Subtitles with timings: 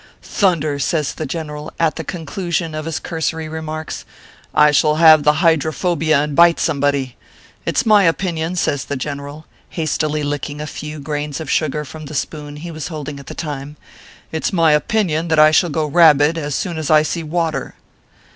[0.23, 4.03] "Thunder!" says the General, at the conclusion of his cursory remarks,
[4.51, 7.17] "I shall have the hydro phobia and bite somebody.
[7.67, 12.05] It s my opinion," says the General, hastily licking a few grains of sugar from
[12.05, 13.77] the spoon he was holding at the time,"
[14.31, 17.21] it s my opin ion that I shall go rabid as soon as I see
[17.21, 17.75] water."